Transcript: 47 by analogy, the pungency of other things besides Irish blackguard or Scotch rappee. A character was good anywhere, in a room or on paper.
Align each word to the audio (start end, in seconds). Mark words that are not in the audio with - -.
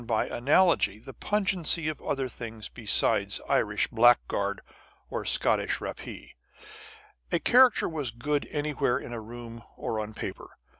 47 0.07 0.29
by 0.31 0.35
analogy, 0.35 0.97
the 0.97 1.13
pungency 1.13 1.87
of 1.87 2.01
other 2.01 2.27
things 2.27 2.69
besides 2.69 3.39
Irish 3.47 3.87
blackguard 3.89 4.61
or 5.11 5.25
Scotch 5.25 5.79
rappee. 5.79 6.31
A 7.31 7.37
character 7.37 7.87
was 7.87 8.09
good 8.09 8.47
anywhere, 8.49 8.97
in 8.97 9.13
a 9.13 9.21
room 9.21 9.61
or 9.77 9.99
on 9.99 10.15
paper. 10.15 10.57